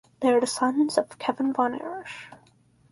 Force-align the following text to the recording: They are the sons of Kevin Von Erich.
They 0.19 0.29
are 0.33 0.39
the 0.39 0.47
sons 0.47 0.97
of 0.97 1.19
Kevin 1.19 1.53
Von 1.53 1.79
Erich. 1.79 2.09